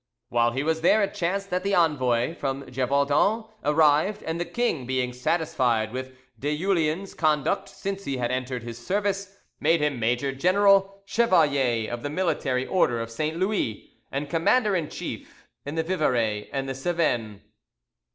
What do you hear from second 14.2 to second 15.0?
commander in